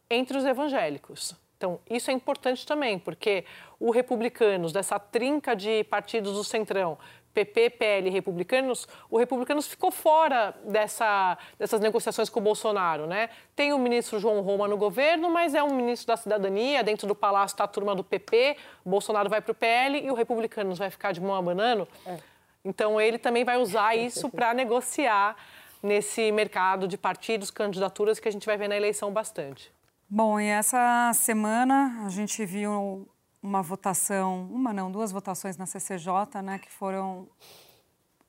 [0.10, 1.38] entre os evangélicos.
[1.60, 3.44] Então, isso é importante também, porque
[3.78, 6.98] o Republicanos, dessa trinca de partidos do Centrão,
[7.34, 13.30] PP, PL e Republicanos, o Republicanos ficou fora dessa, dessas negociações com o Bolsonaro, né?
[13.58, 17.14] Tem o ministro João Roma no governo, mas é um ministro da cidadania, dentro do
[17.14, 20.78] palácio está a turma do PP, o Bolsonaro vai para o PL e o Republicanos
[20.78, 21.86] vai ficar de mão abanando.
[22.06, 22.20] É.
[22.64, 25.36] Então, ele também vai usar isso para negociar
[25.84, 29.70] nesse mercado de partidos, candidaturas que a gente vai ver na eleição bastante.
[30.12, 33.08] Bom, e essa semana a gente viu
[33.44, 37.28] uma votação, uma não, duas votações na CCJ, né, que foram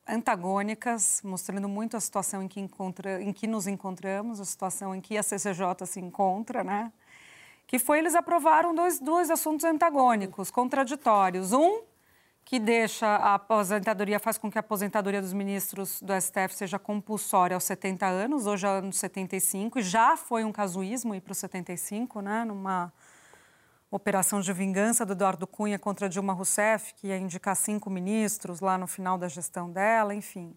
[0.06, 5.00] antagônicas, mostrando muito a situação em que, encontra, em que nos encontramos, a situação em
[5.00, 6.92] que a CCJ se encontra, né?
[7.66, 11.54] Que foi eles aprovaram dois, dois assuntos antagônicos, contraditórios.
[11.54, 11.80] Um
[12.50, 17.54] que deixa a aposentadoria, faz com que a aposentadoria dos ministros do STF seja compulsória
[17.54, 21.38] aos 70 anos, hoje é anos 75, e já foi um casuísmo ir para os
[21.38, 22.44] 75, né?
[22.44, 22.92] Numa
[23.88, 28.76] operação de vingança do Eduardo Cunha contra Dilma Rousseff, que ia indicar cinco ministros lá
[28.76, 30.52] no final da gestão dela, enfim.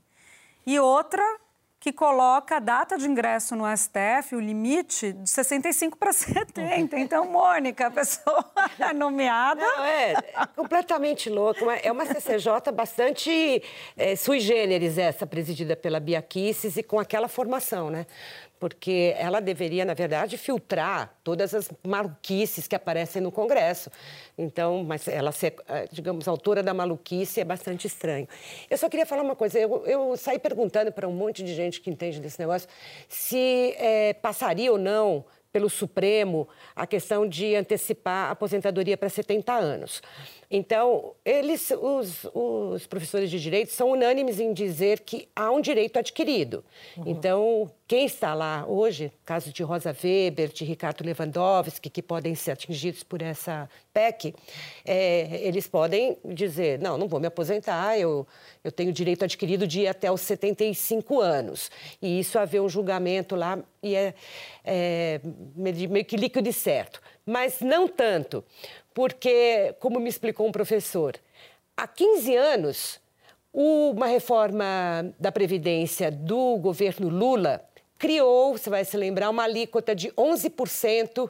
[0.65, 1.23] E outra
[1.83, 6.97] que coloca a data de ingresso no STF, o limite, de 65 para 70.
[6.97, 8.45] Então, Mônica, a pessoa
[8.95, 9.59] nomeada.
[9.59, 11.59] Não, é, é completamente louca.
[11.83, 13.61] É uma CCJ bastante
[13.97, 18.05] é, sui generis, essa, presidida pela Bia Kicis e com aquela formação, né?
[18.63, 23.91] Porque ela deveria, na verdade, filtrar todas as maluquices que aparecem no Congresso.
[24.38, 28.26] Então, mas ela ser, eh, digamos, autora da maluquice é bastante estranho.
[28.69, 29.60] Eu só queria falar uma coisa.
[29.60, 32.69] Eu, eu saí perguntando para um monte de gente que entende desse negócio
[33.10, 39.54] se é, passaria ou não pelo Supremo a questão de antecipar a aposentadoria para 70
[39.54, 40.02] anos.
[40.55, 45.97] Então, eles, os, os, professores de direito são unânimes em dizer que há um direito
[45.97, 46.63] adquirido.
[46.95, 47.05] Uhum.
[47.07, 52.51] Então, quem está lá hoje, caso de Rosa Weber, de Ricardo Lewandowski, que podem ser
[52.51, 54.35] atingidos por essa PEC,
[54.85, 58.27] é, eles podem dizer: não, não vou me aposentar, eu,
[58.63, 61.71] eu tenho direito adquirido de ir até os 75 anos.
[61.99, 64.13] E isso haver um julgamento lá e é,
[64.63, 65.19] é
[65.55, 67.01] meio que líquido e certo.
[67.25, 68.43] Mas não tanto
[68.93, 71.15] porque, como me explicou um professor,
[71.75, 72.99] há 15 anos,
[73.51, 77.63] uma reforma da Previdência do governo Lula
[77.97, 81.29] criou, você vai se lembrar, uma alíquota de 11%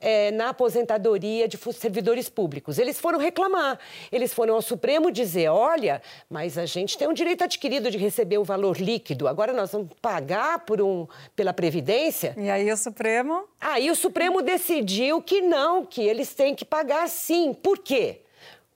[0.00, 2.78] é, na aposentadoria de servidores públicos.
[2.78, 3.78] Eles foram reclamar,
[4.10, 8.38] eles foram ao Supremo dizer: olha, mas a gente tem um direito adquirido de receber
[8.38, 12.34] o valor líquido, agora nós vamos pagar por um, pela Previdência.
[12.36, 13.44] E aí o Supremo?
[13.60, 17.54] Aí o Supremo decidiu que não, que eles têm que pagar sim.
[17.54, 18.22] Por quê?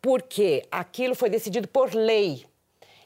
[0.00, 2.46] Porque aquilo foi decidido por lei.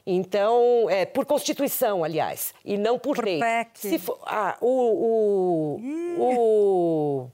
[0.05, 3.39] Então, é, por Constituição, aliás, e não por, por lei.
[3.39, 3.79] PEC.
[3.79, 5.81] Se for, ah, o, o,
[6.17, 7.31] o,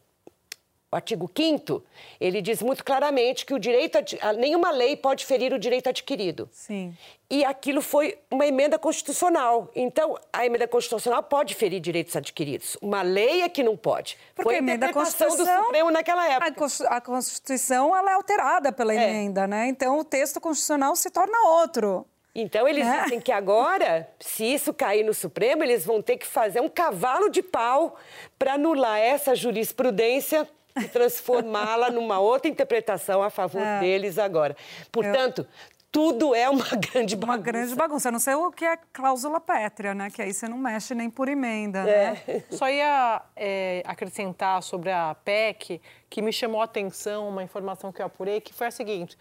[0.90, 1.84] o artigo 5
[2.20, 3.98] ele diz muito claramente que o direito
[4.38, 6.48] nenhuma lei pode ferir o direito adquirido.
[6.52, 6.96] Sim.
[7.30, 9.70] E aquilo foi uma emenda constitucional.
[9.76, 12.78] Então, a emenda constitucional pode ferir direitos adquiridos.
[12.82, 14.18] Uma lei é que não pode.
[14.34, 16.68] Porque foi a emenda constitucional do Supremo naquela época.
[16.88, 19.10] A Constituição ela é alterada pela é.
[19.10, 19.68] emenda, né?
[19.68, 22.06] Então, o texto constitucional se torna outro.
[22.40, 23.04] Então, eles é.
[23.04, 27.30] dizem que agora, se isso cair no Supremo, eles vão ter que fazer um cavalo
[27.30, 27.96] de pau
[28.38, 30.48] para anular essa jurisprudência
[30.80, 33.80] e transformá-la numa outra interpretação a favor é.
[33.80, 34.56] deles agora.
[34.92, 37.32] Portanto, Eu tudo é uma grande bagunça.
[37.32, 38.10] Uma grande bagunça.
[38.10, 40.12] Eu não sei o que é cláusula pétrea, né?
[40.12, 42.22] Que aí você não mexe nem por emenda, né?
[42.28, 42.34] é.
[42.34, 42.44] né?
[42.52, 48.00] Só ia é, acrescentar sobre a PEC, que me chamou a atenção, uma informação que
[48.00, 49.18] eu apurei, que foi a seguinte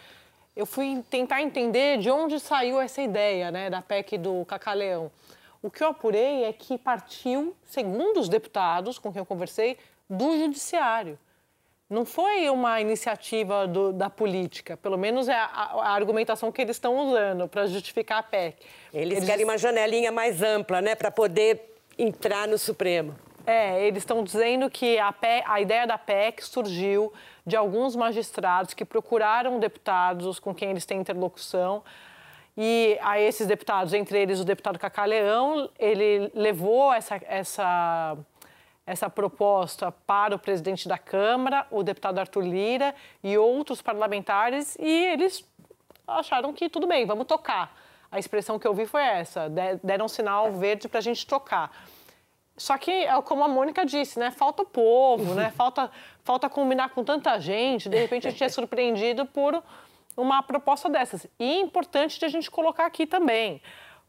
[0.57, 5.11] eu fui tentar entender de onde saiu essa ideia né, da PEC do Cacaleão.
[5.62, 9.77] O que eu apurei é que partiu, segundo os deputados com quem eu conversei,
[10.09, 11.19] do judiciário.
[11.88, 16.77] Não foi uma iniciativa do, da política, pelo menos é a, a argumentação que eles
[16.77, 18.57] estão usando para justificar a PEC.
[18.92, 23.14] Eles, eles querem uma janelinha mais ampla, né, para poder entrar no Supremo.
[23.47, 27.13] É, eles estão dizendo que a, PEC, a ideia da PEC surgiu
[27.47, 31.85] de alguns magistrados que procuraram deputados com quem eles têm interlocução
[32.57, 38.17] E a esses deputados, entre eles o deputado Cacá Leão, ele levou essa, essa,
[38.85, 45.05] essa proposta para o presidente da Câmara, o deputado Arthur Lira e outros parlamentares, e
[45.07, 45.47] eles
[46.09, 47.77] acharam que tudo bem, vamos tocar.
[48.11, 49.51] A expressão que eu vi foi essa,
[49.85, 51.71] deram sinal verde para a gente tocar.
[52.57, 54.31] Só que, é como a Mônica disse, né?
[54.31, 55.51] Falta o povo, né?
[55.57, 55.90] Falta,
[56.25, 57.88] falta combinar com tanta gente.
[57.88, 59.62] De repente, a gente é surpreendido por
[60.16, 61.27] uma proposta dessas.
[61.38, 63.61] E é importante de a gente colocar aqui também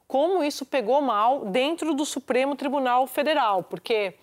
[0.07, 4.13] como isso pegou mal dentro do Supremo Tribunal Federal, porque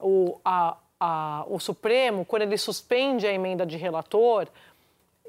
[0.00, 4.48] o, a, a, o Supremo, quando ele suspende a emenda de relator,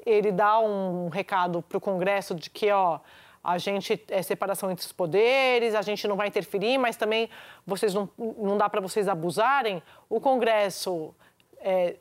[0.04, 2.98] ele dá um recado para o Congresso de que, ó,
[3.42, 7.28] a gente é separação entre os poderes, a gente não vai interferir, mas também
[7.66, 9.82] vocês não, não dá para vocês abusarem.
[10.08, 11.14] O Congresso,
[11.58, 11.96] é,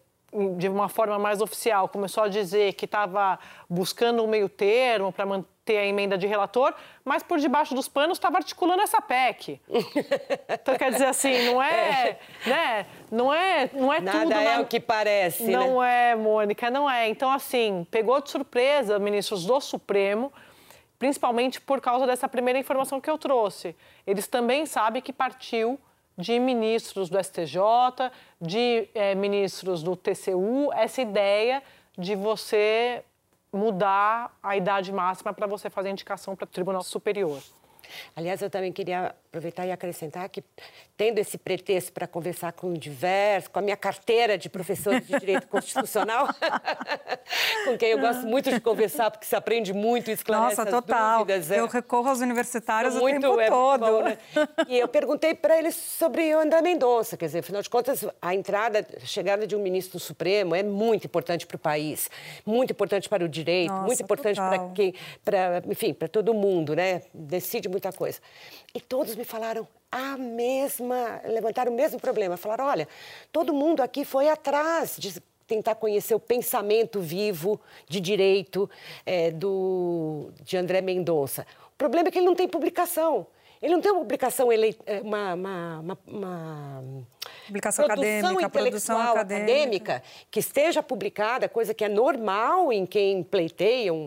[0.58, 5.26] de uma forma mais oficial, começou a dizer que estava buscando um meio termo para
[5.26, 6.74] manter a emenda de relator,
[7.06, 9.62] mas por debaixo dos panos estava articulando essa PEC.
[10.62, 12.20] Então, quer dizer assim, não é, é.
[12.46, 12.86] né?
[13.10, 14.34] Não é, não é Nada tudo...
[14.34, 14.62] é na...
[14.62, 16.12] o que parece, Não né?
[16.12, 17.08] é, Mônica, não é.
[17.08, 20.34] Então, assim, pegou de surpresa ministros do Supremo,
[21.00, 23.76] principalmente por causa dessa primeira informação que eu trouxe.
[24.06, 25.80] Eles também sabem que partiu
[26.18, 31.64] de ministros do STJ, de é, ministros do TCU, essa ideia
[31.98, 33.04] de você
[33.52, 37.42] mudar a idade máxima para você fazer indicação para o Tribunal Superior.
[38.16, 40.44] Aliás, eu também queria aproveitar e acrescentar que,
[40.98, 45.46] tendo esse pretexto para conversar com diversos, com a minha carteira de professor de Direito
[45.48, 46.28] Constitucional,
[47.66, 51.20] com quem eu gosto muito de conversar, porque se aprende muito e esclarece Nossa, total.
[51.20, 51.52] dúvidas.
[51.52, 53.86] Eu recorro aos universitários muito, o tempo é todo.
[53.86, 54.18] Bom, né?
[54.68, 58.34] E eu perguntei para eles sobre o André Mendonça, quer dizer, afinal de contas, a
[58.34, 62.10] entrada, a chegada de um ministro supremo é muito importante para o país,
[62.44, 66.76] muito importante para o direito, Nossa, muito importante para quem, para, enfim, para todo mundo,
[66.76, 67.04] né?
[67.14, 68.20] Decide muita coisa.
[68.74, 72.38] E todos me falaram a mesma, levantaram o mesmo problema.
[72.38, 72.88] Falaram: olha,
[73.32, 78.70] todo mundo aqui foi atrás de tentar conhecer o pensamento vivo de direito
[79.06, 81.46] é, do, de André Mendonça.
[81.74, 83.28] O problema é que ele não tem publicação.
[83.62, 86.84] Ele não tem uma publicação, ele, é, uma, uma, uma, uma
[87.50, 89.44] Publicação acadêmica, produção acadêmica.
[89.44, 94.06] acadêmica que esteja publicada, coisa que é normal em quem pleiteia um,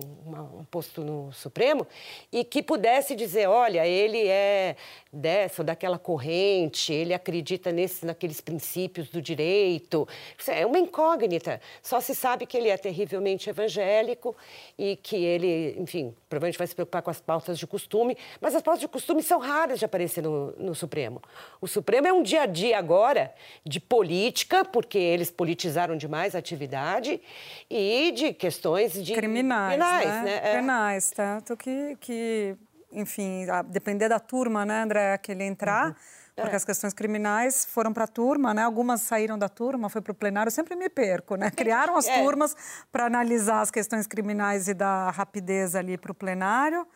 [0.60, 1.86] um posto no Supremo,
[2.30, 4.76] e que pudesse dizer, olha, ele é
[5.12, 10.08] dessa ou daquela corrente, ele acredita nesse, naqueles princípios do direito.
[10.38, 11.60] Isso é uma incógnita.
[11.82, 14.34] Só se sabe que ele é terrivelmente evangélico
[14.78, 18.62] e que ele, enfim, provavelmente vai se preocupar com as pautas de costume, mas as
[18.62, 21.20] pautas de costume são raras de aparecer no, no Supremo.
[21.60, 23.34] O Supremo é um dia a dia agora
[23.66, 27.20] de política, porque eles politizaram demais a atividade,
[27.68, 30.22] e de questões de criminais, penais, né?
[30.22, 30.40] né?
[30.42, 30.54] É.
[30.56, 32.56] Penais, tanto que, que
[32.92, 35.94] enfim, a depender da turma, né, André, que ele entrar, Uhum.
[36.36, 36.56] porque É.
[36.56, 38.62] as questões criminais foram para a turma, né?
[38.62, 40.48] Algumas saíram da turma, foi para o plenário.
[40.48, 41.50] Eu sempre me perco, né?
[41.90, 42.22] Criaram as É.
[42.22, 42.56] turmas
[42.90, 46.86] para analisar as questões criminais e dar rapidez ali para o plenário.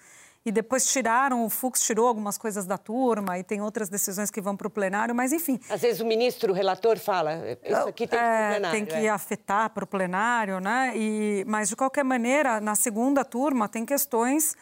[0.44, 4.40] E depois tiraram, o Fux tirou algumas coisas da turma e tem outras decisões que
[4.40, 5.58] vão para o plenário, mas enfim.
[5.68, 7.32] Às vezes o ministro, o relator, fala,
[7.64, 8.70] isso aqui tem que ir É, pro plenário.
[8.78, 9.08] tem que é.
[9.08, 10.92] afetar para o plenário, né?
[10.94, 14.54] E, mas, de qualquer maneira, na segunda turma tem questões,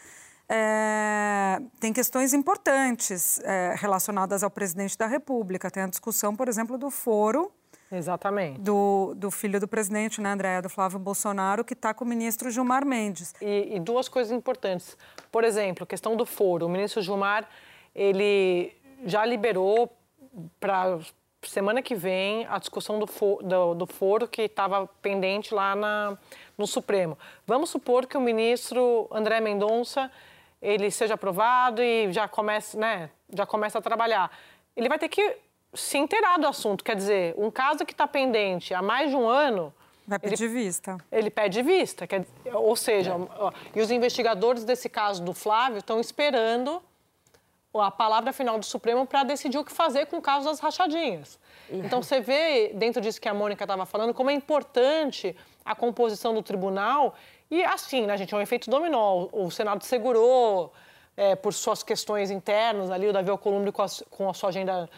[0.47, 5.71] é, tem questões importantes é, relacionadas ao presidente da República.
[5.71, 7.51] Tem a discussão, por exemplo, do foro
[7.91, 8.59] Exatamente.
[8.59, 12.49] do, do filho do presidente, né, Andréa, do Flávio Bolsonaro, que está com o ministro
[12.51, 13.33] Gilmar Mendes.
[13.41, 14.97] E, e duas coisas importantes.
[15.31, 16.67] Por exemplo, questão do foro.
[16.67, 17.47] O ministro Gilmar,
[17.93, 18.71] ele
[19.05, 19.91] já liberou
[20.59, 20.99] para
[21.41, 26.17] semana que vem a discussão do, fo, do, do foro que estava pendente lá na,
[26.57, 27.17] no Supremo.
[27.45, 30.11] Vamos supor que o ministro André Mendonça
[30.61, 34.31] ele seja aprovado e já comece, né, já começa a trabalhar.
[34.75, 35.37] Ele vai ter que
[35.73, 36.83] se inteirar do assunto.
[36.83, 39.73] Quer dizer, um caso que está pendente há mais de um ano...
[40.07, 40.97] Vai pedir vista.
[41.11, 45.99] Ele pede vista, quer, ou seja, ó, e os investigadores desse caso do Flávio estão
[45.99, 46.81] esperando
[47.73, 51.39] a palavra final do Supremo para decidir o que fazer com o caso das rachadinhas.
[51.69, 56.33] Então você vê, dentro disso que a Mônica estava falando, como é importante a composição
[56.33, 57.15] do tribunal.
[57.49, 59.27] E assim, né, gente, é um efeito dominó.
[59.31, 60.73] O Senado segurou
[61.15, 64.89] é, por suas questões internas ali, o Davi Alcolumbre com a, com a sua agenda,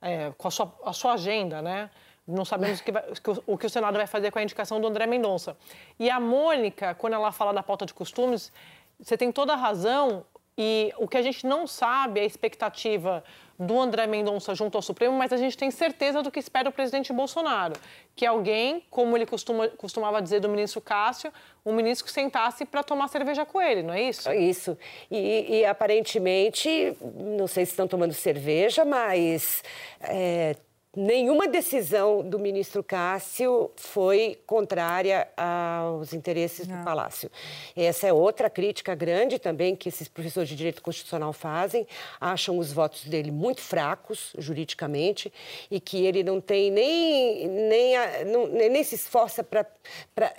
[0.00, 1.90] é, com a sua, a sua agenda, né?
[2.26, 3.04] Não sabemos o que, vai,
[3.46, 5.56] o que o Senado vai fazer com a indicação do André Mendonça.
[5.98, 8.50] E a Mônica, quando ela fala da pauta de costumes,
[8.98, 10.24] você tem toda a razão.
[10.56, 13.22] E o que a gente não sabe é a expectativa
[13.58, 16.72] do André Mendonça junto ao Supremo, mas a gente tem certeza do que espera o
[16.72, 17.74] presidente Bolsonaro,
[18.16, 21.32] que alguém, como ele costuma, costumava dizer do ministro Cássio,
[21.64, 24.28] um ministro que sentasse para tomar cerveja com ele, não é isso?
[24.28, 24.76] É isso.
[25.10, 29.62] E, e aparentemente, não sei se estão tomando cerveja, mas
[30.00, 30.56] é,
[30.96, 36.78] nenhuma decisão do ministro Cássio foi contrária aos interesses Não.
[36.78, 37.30] do Palácio.
[37.76, 41.86] Essa é outra crítica grande também que esses professores de direito constitucional fazem,
[42.20, 45.32] acham os votos dele muito fracos juridicamente
[45.70, 49.66] e que ele não tem nem nem, a, não, nem se esforça para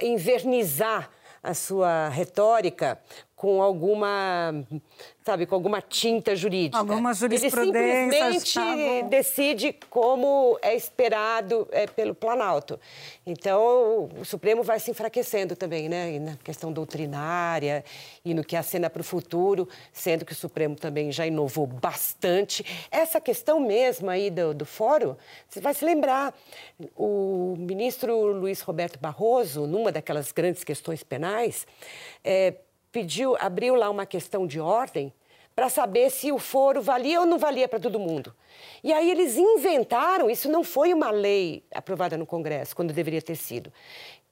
[0.02, 1.10] invernizar
[1.42, 3.00] a sua retórica
[3.36, 4.66] com alguma,
[5.24, 6.78] sabe, com alguma tinta jurídica.
[6.78, 8.18] Alguma jurisprudência.
[8.18, 12.80] Ele simplesmente tá decide como é esperado é, pelo Planalto.
[13.26, 16.14] Então, o Supremo vai se enfraquecendo também, né?
[16.14, 17.84] E na questão doutrinária
[18.24, 22.66] e no que acena para o futuro, sendo que o Supremo também já inovou bastante.
[22.90, 25.16] Essa questão mesmo aí do, do fórum,
[25.50, 26.34] você vai se lembrar,
[26.96, 31.68] o ministro Luiz Roberto Barroso, numa daquelas grandes questões penais,
[32.24, 32.54] é,
[32.96, 35.12] pediu, abriu lá uma questão de ordem
[35.54, 38.34] para saber se o foro valia ou não valia para todo mundo.
[38.82, 43.36] E aí eles inventaram, isso não foi uma lei aprovada no Congresso, quando deveria ter
[43.36, 43.70] sido,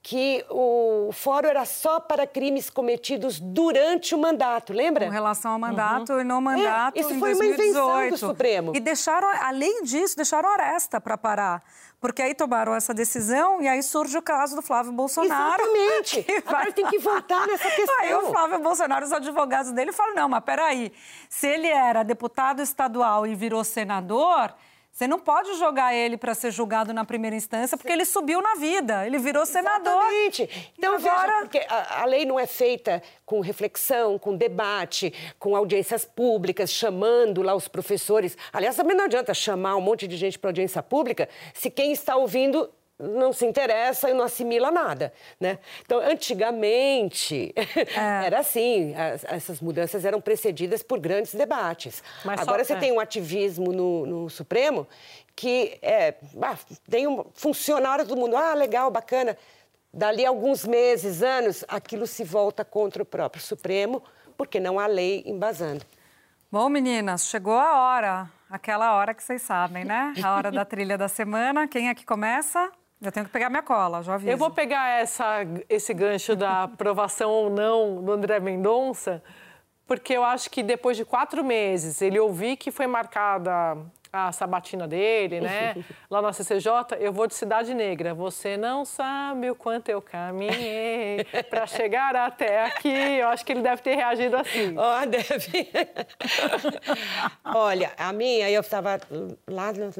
[0.06, 5.06] que o fórum era só para crimes cometidos durante o mandato, lembra?
[5.06, 6.20] Com relação ao mandato uhum.
[6.20, 7.38] e no mandato é, isso foi 2018.
[7.38, 8.72] uma invenção do Supremo.
[8.76, 11.64] E deixaram, além disso, deixaram Aresta para parar.
[11.98, 15.62] Porque aí tomaram essa decisão e aí surge o caso do Flávio Bolsonaro.
[15.62, 16.26] Exatamente.
[16.46, 17.96] Agora tem que voltar nessa questão.
[18.04, 20.92] Aí o Flávio Bolsonaro, os advogados dele falam, não, mas peraí,
[21.30, 24.52] se ele era deputado estadual e virou senador...
[24.94, 28.54] Você não pode jogar ele para ser julgado na primeira instância, porque ele subiu na
[28.54, 29.92] vida, ele virou senador.
[29.92, 30.72] Exatamente.
[30.78, 31.32] Então, agora...
[31.32, 36.70] Veja, porque a, a, lei não é feita com reflexão, com debate, com audiências públicas,
[36.70, 38.38] chamando lá os professores.
[38.52, 42.14] Aliás, também não adianta chamar um monte de gente para audiência pública se quem está
[42.14, 45.58] ouvindo não se interessa e não assimila nada, né?
[45.84, 47.52] Então, antigamente,
[47.96, 48.24] é.
[48.26, 52.02] era assim, as, essas mudanças eram precedidas por grandes debates.
[52.24, 52.80] Mas Agora só, você é.
[52.80, 54.86] tem um ativismo no, no Supremo
[55.36, 56.56] que é, ah,
[56.88, 59.36] tem um funcionário do mundo, ah, legal, bacana.
[59.92, 64.02] Dali alguns meses, anos, aquilo se volta contra o próprio Supremo,
[64.36, 65.84] porque não há lei embasando.
[66.50, 70.14] Bom, meninas, chegou a hora, aquela hora que vocês sabem, né?
[70.22, 71.66] A hora da trilha da semana.
[71.66, 72.70] Quem é que começa?
[73.00, 74.30] Eu tenho que pegar minha cola, já aviso.
[74.30, 75.38] Eu vou pegar essa,
[75.68, 79.22] esse gancho da aprovação ou não do André Mendonça,
[79.86, 83.76] porque eu acho que depois de quatro meses ele ouvir que foi marcada
[84.14, 85.74] a sabatina dele, né?
[86.08, 86.70] Lá na CCJ,
[87.00, 88.14] eu vou de Cidade Negra.
[88.14, 92.88] Você não sabe o quanto eu caminhei para chegar até aqui.
[92.88, 94.76] Eu acho que ele deve ter reagido assim.
[94.78, 95.68] Ó, oh, deve.
[97.44, 99.00] Olha, a minha, eu estava
[99.48, 99.90] lá no,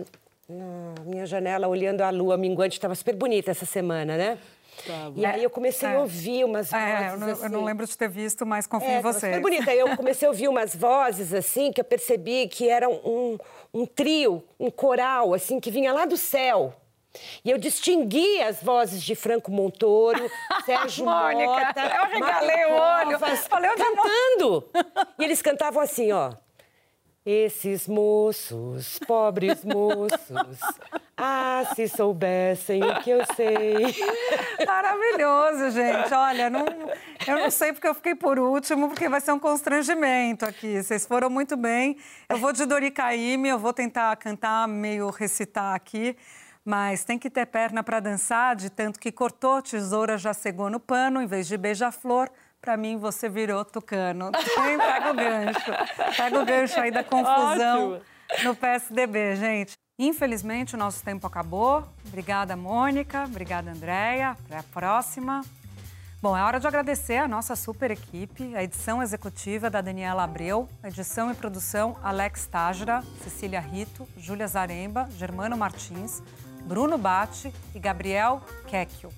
[0.49, 4.39] na minha janela olhando a lua minguante, estava super bonita essa semana, né?
[4.87, 5.95] Tá e aí eu comecei é.
[5.95, 6.87] a ouvir umas vozes.
[6.87, 7.43] É, eu, não, assim.
[7.45, 9.27] eu não lembro de ter visto, mas confio é, em você.
[9.27, 9.75] Super bonita.
[9.75, 13.39] Eu comecei a ouvir umas vozes assim que eu percebi que era um,
[13.73, 16.75] um trio, um coral, assim, que vinha lá do céu.
[17.45, 20.29] E eu distingui as vozes de Franco Montoro,
[20.67, 24.69] Sérgio Mônica, Mota, eu regalei o olho, falei, cantando.
[25.19, 26.33] E eles cantavam assim, ó.
[27.27, 30.61] Esses moços, pobres moços,
[31.17, 33.97] ah, se soubessem o que eu sei.
[34.67, 36.13] Maravilhoso, gente.
[36.13, 36.67] Olha, não,
[37.27, 40.83] eu não sei porque eu fiquei por último, porque vai ser um constrangimento aqui.
[40.83, 41.97] Vocês foram muito bem.
[42.29, 42.93] Eu vou de Dori
[43.49, 46.15] eu vou tentar cantar, meio recitar aqui.
[46.63, 50.79] Mas tem que ter perna para dançar, de tanto que cortou, tesoura já cegou no
[50.79, 52.29] pano, em vez de beija-flor
[52.65, 54.33] para mim você virou tucano.
[54.33, 56.17] Pega o gancho.
[56.17, 58.05] Pega o gancho aí da confusão Ótimo.
[58.43, 59.75] no PSDB, gente.
[59.99, 61.87] Infelizmente, o nosso tempo acabou.
[62.09, 63.25] Obrigada, Mônica.
[63.25, 64.31] Obrigada, Andréia.
[64.31, 65.43] Até a próxima.
[66.23, 70.67] Bom, é hora de agradecer a nossa super equipe, a edição executiva da Daniela Abreu,
[70.83, 76.23] edição e produção Alex Tajra, Cecília Rito, Júlia Zaremba, Germano Martins,
[76.65, 79.13] Bruno Bate e Gabriel Kekio.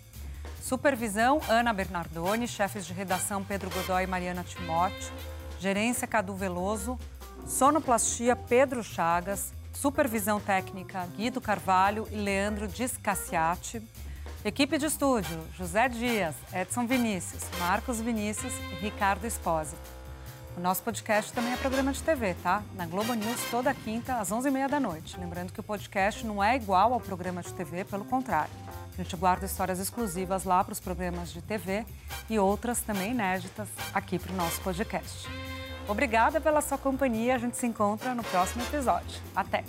[0.66, 2.48] Supervisão, Ana Bernardoni.
[2.48, 5.12] Chefes de redação, Pedro Godoy e Mariana Timóteo.
[5.60, 6.98] Gerência, Cadu Veloso.
[7.46, 9.54] Sonoplastia, Pedro Chagas.
[9.72, 13.80] Supervisão técnica, Guido Carvalho e Leandro Discassiati.
[14.44, 19.88] Equipe de estúdio, José Dias, Edson Vinícius, Marcos Vinícius e Ricardo Espósito.
[20.56, 22.64] O nosso podcast também é programa de TV, tá?
[22.74, 25.16] Na Globo News, toda quinta, às 11h30 da noite.
[25.20, 28.65] Lembrando que o podcast não é igual ao programa de TV, pelo contrário.
[28.98, 31.84] A gente guarda histórias exclusivas lá para os programas de TV
[32.30, 35.28] e outras também inéditas aqui para o nosso podcast.
[35.86, 37.34] Obrigada pela sua companhia.
[37.34, 39.20] A gente se encontra no próximo episódio.
[39.34, 39.64] Até!